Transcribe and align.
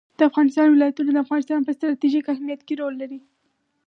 د 0.17 0.19
افغانستان 0.29 0.67
ولايتونه 0.71 1.09
د 1.13 1.17
افغانستان 1.25 1.59
په 1.63 1.71
ستراتیژیک 1.77 2.25
اهمیت 2.33 2.61
کې 2.67 2.73
رول 2.81 2.93
لري. 3.01 3.19